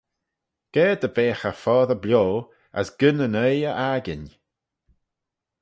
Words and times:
Ga 0.73 0.87
dy 1.01 1.09
beagh 1.15 1.45
eh 1.49 1.59
foddey 1.63 1.99
bio: 2.03 2.23
as 2.79 2.87
gyn 2.99 3.23
yn 3.25 3.39
oaie 3.43 3.61
y 3.65 3.71
akin. 3.93 4.23